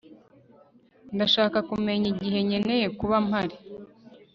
Ndashaka 1.15 1.57
kumenya 1.69 2.07
igihe 2.13 2.37
nkeneye 2.47 2.87
kuba 2.99 3.15
mpari 3.27 3.55